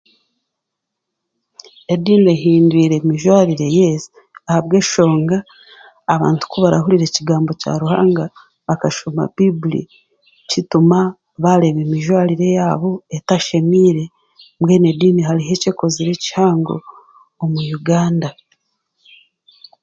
Ediini 1.93 2.31
ehindwire 2.35 2.95
emijwarire 3.01 3.65
yaitu 3.77 4.11
ahabw'eshonga, 4.49 5.37
abantu 6.13 6.43
ku 6.51 6.57
barahurira 6.63 7.05
ekigambo 7.07 7.51
kya 7.61 7.73
Ruhanga, 7.81 8.25
bakashoma 8.67 9.23
baiburi, 9.33 9.83
kituma 10.51 10.99
baareeba 11.43 11.79
emijwarire 11.85 12.45
yaabo 12.57 12.89
etashemeire, 13.17 14.05
mbwenu 14.59 14.85
ediini 14.91 15.21
eine 15.29 15.43
eki 15.53 15.67
ekozire 15.71 16.13
kihango 16.23 16.75
omu 17.41 17.57
Uganda. 17.77 18.29